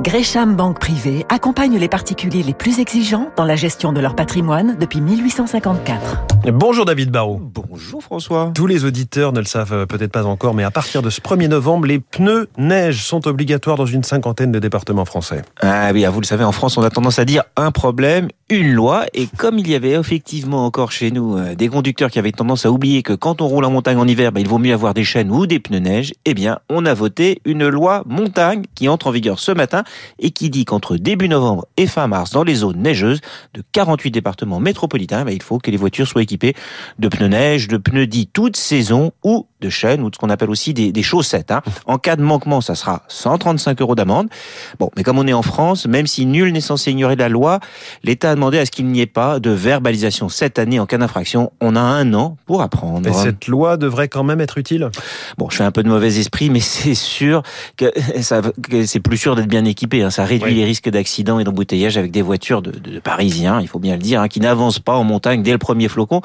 Gresham 0.00 0.54
Banque 0.54 0.78
Privée 0.78 1.26
accompagne 1.28 1.76
les 1.76 1.88
particuliers 1.88 2.44
les 2.44 2.54
plus 2.54 2.78
exigeants 2.78 3.30
dans 3.36 3.44
la 3.44 3.56
gestion 3.56 3.92
de 3.92 4.00
leur 4.00 4.14
patrimoine 4.14 4.76
depuis 4.78 5.00
1854. 5.00 6.28
Bonjour 6.52 6.84
David 6.84 7.10
Barrault. 7.10 7.40
Bonjour 7.42 8.00
François. 8.00 8.52
Tous 8.54 8.68
les 8.68 8.84
auditeurs 8.84 9.32
ne 9.32 9.40
le 9.40 9.44
savent 9.44 9.86
peut-être 9.86 10.12
pas 10.12 10.24
encore, 10.24 10.54
mais 10.54 10.62
à 10.62 10.70
partir 10.70 11.02
de 11.02 11.10
ce 11.10 11.20
1er 11.20 11.48
novembre, 11.48 11.88
les 11.88 11.98
pneus 11.98 12.48
neige 12.58 13.02
sont 13.02 13.26
obligatoires 13.26 13.76
dans 13.76 13.86
une 13.86 14.04
cinquantaine 14.04 14.52
de 14.52 14.60
départements 14.60 15.04
français. 15.04 15.42
Ah 15.60 15.90
oui, 15.92 16.04
ah, 16.04 16.10
vous 16.10 16.20
le 16.20 16.26
savez, 16.26 16.44
en 16.44 16.52
France, 16.52 16.78
on 16.78 16.82
a 16.82 16.90
tendance 16.90 17.18
à 17.18 17.24
dire 17.24 17.42
un 17.56 17.72
problème, 17.72 18.28
une 18.50 18.72
loi. 18.72 19.06
Et 19.14 19.26
comme 19.36 19.58
il 19.58 19.68
y 19.68 19.74
avait 19.74 19.90
effectivement 19.90 20.64
encore 20.64 20.92
chez 20.92 21.10
nous 21.10 21.36
euh, 21.36 21.56
des 21.56 21.68
conducteurs 21.68 22.10
qui 22.10 22.20
avaient 22.20 22.32
tendance 22.32 22.64
à 22.64 22.70
oublier 22.70 23.02
que 23.02 23.14
quand 23.14 23.42
on 23.42 23.48
roule 23.48 23.64
en 23.64 23.70
montagne 23.70 23.98
en 23.98 24.06
hiver, 24.06 24.30
bah, 24.30 24.40
il 24.40 24.48
vaut 24.48 24.58
mieux 24.58 24.72
avoir 24.72 24.94
des 24.94 25.04
chaînes 25.04 25.30
ou 25.32 25.46
des 25.46 25.58
pneus 25.58 25.80
neige, 25.80 26.12
eh 26.24 26.34
bien, 26.34 26.60
on 26.70 26.86
a 26.86 26.94
voté 26.94 27.42
une 27.44 27.66
loi 27.66 28.04
montagne 28.06 28.62
qui 28.76 28.88
entre 28.88 29.08
en 29.08 29.10
vigueur 29.10 29.40
ce 29.40 29.50
matin 29.50 29.82
et 30.18 30.30
qui 30.30 30.50
dit 30.50 30.64
qu'entre 30.64 30.96
début 30.96 31.28
novembre 31.28 31.66
et 31.76 31.86
fin 31.86 32.06
mars, 32.06 32.30
dans 32.30 32.44
les 32.44 32.56
zones 32.56 32.82
neigeuses 32.82 33.20
de 33.54 33.62
48 33.72 34.10
départements 34.10 34.60
métropolitains, 34.60 35.24
bah, 35.24 35.32
il 35.32 35.42
faut 35.42 35.58
que 35.58 35.70
les 35.70 35.76
voitures 35.76 36.06
soient 36.06 36.22
équipées 36.22 36.54
de 36.98 37.08
pneus 37.08 37.28
neige, 37.28 37.68
de 37.68 37.76
pneus 37.76 38.06
dits 38.06 38.26
toute 38.26 38.56
saison 38.56 39.12
ou 39.24 39.46
de 39.60 39.68
chaînes 39.68 40.02
ou 40.02 40.10
de 40.10 40.14
ce 40.14 40.18
qu'on 40.18 40.30
appelle 40.30 40.50
aussi 40.50 40.74
des, 40.74 40.92
des 40.92 41.02
chaussettes. 41.02 41.50
Hein. 41.50 41.62
En 41.86 41.98
cas 41.98 42.16
de 42.16 42.22
manquement, 42.22 42.60
ça 42.60 42.74
sera 42.74 43.02
135 43.08 43.80
euros 43.80 43.94
d'amende. 43.94 44.28
Bon, 44.78 44.90
mais 44.96 45.02
comme 45.02 45.18
on 45.18 45.26
est 45.26 45.32
en 45.32 45.42
France, 45.42 45.86
même 45.86 46.06
si 46.06 46.26
nul 46.26 46.52
n'est 46.52 46.60
censé 46.60 46.90
ignorer 46.90 47.16
la 47.16 47.28
loi, 47.28 47.60
l'État 48.04 48.30
a 48.30 48.34
demandé 48.34 48.58
à 48.58 48.66
ce 48.66 48.70
qu'il 48.70 48.86
n'y 48.86 49.00
ait 49.00 49.06
pas 49.06 49.40
de 49.40 49.50
verbalisation 49.50 50.28
cette 50.28 50.58
année 50.58 50.78
en 50.80 50.86
cas 50.86 50.98
d'infraction. 50.98 51.52
On 51.60 51.76
a 51.76 51.80
un 51.80 52.14
an 52.14 52.36
pour 52.46 52.62
apprendre. 52.62 53.08
Et 53.08 53.12
cette 53.12 53.46
loi 53.46 53.76
devrait 53.76 54.08
quand 54.08 54.24
même 54.24 54.40
être 54.40 54.58
utile? 54.58 54.90
Bon, 55.36 55.48
je 55.50 55.56
fais 55.56 55.64
un 55.64 55.70
peu 55.72 55.82
de 55.82 55.88
mauvais 55.88 56.18
esprit, 56.18 56.50
mais 56.50 56.60
c'est 56.78 56.94
sûr 56.94 57.42
que, 57.76 57.92
ça, 58.20 58.40
que 58.68 58.86
c'est 58.86 59.00
plus 59.00 59.16
sûr 59.16 59.34
d'être 59.36 59.48
bien 59.48 59.64
équipé. 59.64 60.02
Hein. 60.02 60.10
Ça 60.10 60.24
réduit 60.24 60.50
Oui. 60.52 60.54
les 60.54 60.64
risques 60.64 60.88
d'accident 60.88 61.38
et 61.38 61.44
d'embouteillage 61.44 61.96
avec 61.98 62.10
des 62.10 62.22
voitures 62.22 62.62
de, 62.62 62.70
de, 62.70 62.90
de 62.90 62.98
Parisiens, 63.00 63.60
il 63.60 63.68
faut 63.68 63.78
bien 63.78 63.94
le 63.96 64.02
dire, 64.02 64.20
hein, 64.20 64.28
qui 64.28 64.40
n'avancent 64.40 64.78
pas 64.78 64.94
en 64.94 65.04
montagne 65.04 65.42
dès 65.42 65.52
le 65.52 65.58
premier 65.58 65.88
flocon. 65.88 66.22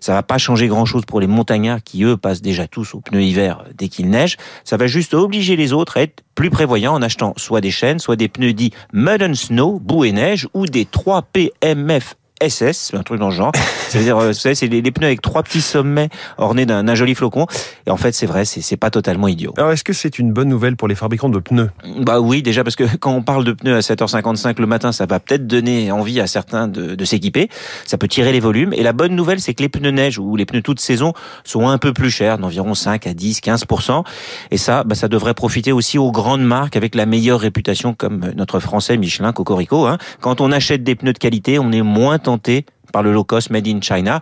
Ça 0.00 0.12
va 0.12 0.22
pas 0.22 0.38
changer 0.38 0.68
grand-chose 0.68 1.04
pour 1.06 1.20
les 1.20 1.26
montagnards 1.26 1.82
qui, 1.82 2.04
eux, 2.04 2.16
passent 2.16 2.42
déjà 2.42 2.66
tous 2.74 2.94
aux 2.94 3.00
pneus 3.00 3.22
hiver 3.22 3.64
dès 3.74 3.88
qu'il 3.88 4.10
neige. 4.10 4.36
Ça 4.64 4.76
va 4.76 4.88
juste 4.88 5.14
obliger 5.14 5.54
les 5.54 5.72
autres 5.72 5.96
à 5.96 6.02
être 6.02 6.24
plus 6.34 6.50
prévoyants 6.50 6.94
en 6.94 7.02
achetant 7.02 7.32
soit 7.36 7.60
des 7.60 7.70
chaînes, 7.70 8.00
soit 8.00 8.16
des 8.16 8.28
pneus 8.28 8.52
dits 8.52 8.72
Mud 8.92 9.22
and 9.22 9.34
Snow, 9.34 9.78
boue 9.78 10.04
et 10.04 10.12
neige, 10.12 10.48
ou 10.54 10.66
des 10.66 10.84
3PMF 10.84 12.14
SS, 12.42 12.92
un 12.94 13.02
truc 13.02 13.20
dans 13.20 13.28
le 13.28 13.34
genre. 13.34 13.52
C'est-à-dire, 13.88 14.18
euh, 14.18 14.28
vous 14.28 14.32
savez, 14.32 14.54
c'est 14.54 14.66
les, 14.66 14.82
pneus 14.90 15.06
avec 15.06 15.22
trois 15.22 15.42
petits 15.42 15.60
sommets 15.60 16.08
ornés 16.36 16.66
d'un 16.66 16.94
joli 16.94 17.14
flocon. 17.14 17.46
Et 17.86 17.90
en 17.90 17.96
fait, 17.96 18.12
c'est 18.12 18.26
vrai, 18.26 18.44
c'est 18.44 18.60
c'est 18.60 18.76
pas 18.76 18.90
totalement 18.90 19.28
idiot. 19.28 19.54
Alors 19.56 19.70
est-ce 19.70 19.84
que 19.84 19.92
c'est 19.92 20.18
une 20.18 20.32
bonne 20.32 20.48
nouvelle 20.48 20.76
pour 20.76 20.88
les 20.88 20.94
fabricants 20.94 21.28
de 21.28 21.38
pneus? 21.38 21.70
Bah 22.00 22.20
oui, 22.20 22.42
déjà 22.42 22.64
parce 22.64 22.76
que 22.76 22.84
quand 22.96 23.12
on 23.12 23.22
parle 23.22 23.44
de 23.44 23.52
pneus 23.52 23.76
à 23.76 23.80
7h55 23.80 24.60
le 24.60 24.66
matin, 24.66 24.90
ça 24.90 25.06
va 25.06 25.20
peut-être 25.20 25.46
donner 25.46 25.92
envie 25.92 26.20
à 26.20 26.26
certains 26.26 26.66
de, 26.66 26.94
de 26.94 27.04
s'équiper. 27.04 27.48
Ça 27.86 27.98
peut 27.98 28.08
tirer 28.08 28.32
les 28.32 28.40
volumes. 28.40 28.72
Et 28.72 28.82
la 28.82 28.92
bonne 28.92 29.14
nouvelle, 29.14 29.40
c'est 29.40 29.54
que 29.54 29.62
les 29.62 29.68
pneus 29.68 29.90
neige 29.90 30.18
ou 30.18 30.34
les 30.34 30.44
pneus 30.44 30.62
toute 30.62 30.80
saison 30.80 31.12
sont 31.44 31.68
un 31.68 31.78
peu 31.78 31.92
plus 31.92 32.10
chers, 32.10 32.38
d'environ 32.38 32.74
5 32.74 33.06
à 33.06 33.14
10, 33.14 33.40
15%. 33.40 34.02
Et 34.50 34.56
ça, 34.56 34.82
bah, 34.82 34.96
ça 34.96 35.08
devrait 35.08 35.34
profiter 35.34 35.70
aussi 35.70 35.98
aux 35.98 36.10
grandes 36.10 36.44
marques 36.44 36.76
avec 36.76 36.94
la 36.94 37.06
meilleure 37.06 37.40
réputation 37.40 37.94
comme 37.94 38.32
notre 38.34 38.58
français 38.58 38.96
Michelin, 38.96 39.32
Cocorico. 39.32 39.86
Hein. 39.86 39.98
Quand 40.20 40.40
on 40.40 40.50
achète 40.50 40.82
des 40.82 40.96
pneus 40.96 41.12
de 41.12 41.18
qualité, 41.18 41.58
on 41.58 41.70
est 41.70 41.82
moins 41.82 42.18
tenté 42.24 42.66
par 42.92 43.02
le 43.02 43.12
low 43.12 43.24
cost 43.24 43.50
made 43.50 43.66
in 43.66 43.80
China. 43.80 44.20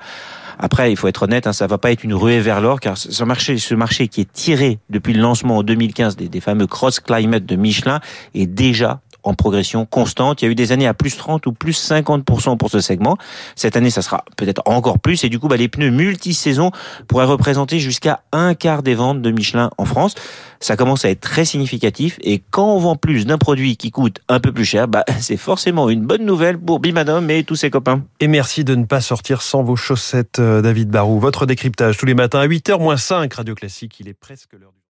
Après, 0.58 0.92
il 0.92 0.96
faut 0.96 1.08
être 1.08 1.22
honnête, 1.24 1.46
hein, 1.46 1.52
ça 1.52 1.66
va 1.66 1.78
pas 1.78 1.90
être 1.90 2.04
une 2.04 2.14
ruée 2.14 2.40
vers 2.40 2.60
l'or, 2.60 2.78
car 2.78 2.96
ce 2.96 3.24
marché, 3.24 3.58
ce 3.58 3.74
marché 3.74 4.08
qui 4.08 4.20
est 4.20 4.32
tiré 4.32 4.78
depuis 4.90 5.12
le 5.12 5.20
lancement 5.20 5.58
en 5.58 5.62
2015 5.62 6.16
des, 6.16 6.28
des 6.28 6.40
fameux 6.40 6.66
Cross 6.66 7.00
Climate 7.00 7.44
de 7.44 7.56
Michelin 7.56 8.00
est 8.34 8.46
déjà 8.46 9.00
en 9.22 9.34
progression 9.34 9.86
constante. 9.86 10.42
Il 10.42 10.46
y 10.46 10.48
a 10.48 10.50
eu 10.50 10.54
des 10.54 10.72
années 10.72 10.86
à 10.86 10.94
plus 10.94 11.16
30 11.16 11.46
ou 11.46 11.52
plus 11.52 11.90
50% 11.90 12.56
pour 12.56 12.70
ce 12.70 12.80
segment. 12.80 13.16
Cette 13.56 13.76
année, 13.76 13.90
ça 13.90 14.02
sera 14.02 14.24
peut-être 14.36 14.62
encore 14.66 14.98
plus. 14.98 15.24
Et 15.24 15.28
du 15.28 15.38
coup, 15.38 15.48
bah, 15.48 15.56
les 15.56 15.68
pneus 15.68 15.90
multi-saison 15.90 16.70
pourraient 17.08 17.24
représenter 17.24 17.78
jusqu'à 17.78 18.22
un 18.32 18.54
quart 18.54 18.82
des 18.82 18.94
ventes 18.94 19.22
de 19.22 19.30
Michelin 19.30 19.70
en 19.78 19.84
France. 19.84 20.14
Ça 20.60 20.76
commence 20.76 21.04
à 21.04 21.10
être 21.10 21.20
très 21.20 21.44
significatif. 21.44 22.18
Et 22.22 22.42
quand 22.50 22.74
on 22.74 22.78
vend 22.78 22.96
plus 22.96 23.26
d'un 23.26 23.38
produit 23.38 23.76
qui 23.76 23.90
coûte 23.90 24.20
un 24.28 24.40
peu 24.40 24.52
plus 24.52 24.64
cher, 24.64 24.88
bah, 24.88 25.04
c'est 25.20 25.36
forcément 25.36 25.88
une 25.90 26.02
bonne 26.02 26.24
nouvelle 26.24 26.58
pour 26.58 26.80
Bimadom 26.80 27.28
et 27.28 27.44
tous 27.44 27.56
ses 27.56 27.70
copains. 27.70 28.02
Et 28.20 28.28
merci 28.28 28.64
de 28.64 28.74
ne 28.74 28.84
pas 28.84 29.00
sortir 29.00 29.42
sans 29.42 29.62
vos 29.62 29.76
chaussettes, 29.76 30.38
euh, 30.38 30.62
David 30.62 30.88
Barrault. 30.88 31.18
Votre 31.18 31.46
décryptage 31.46 31.96
tous 31.96 32.06
les 32.06 32.14
matins 32.14 32.40
à 32.40 32.46
8h 32.46 32.78
moins 32.78 32.96
5, 32.96 33.32
Radio 33.34 33.54
Classique. 33.54 33.98
Il 34.00 34.08
est 34.08 34.14
presque 34.14 34.52
l'heure 34.52 34.72
du... 34.72 34.78